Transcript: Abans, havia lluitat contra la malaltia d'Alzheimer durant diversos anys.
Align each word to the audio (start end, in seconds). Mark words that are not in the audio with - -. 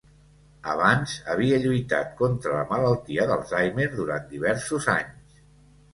Abans, 0.71 1.13
havia 1.33 1.59
lluitat 1.65 2.09
contra 2.21 2.55
la 2.55 2.63
malaltia 2.71 3.29
d'Alzheimer 3.33 3.89
durant 3.95 4.29
diversos 4.33 4.93
anys. 4.99 5.41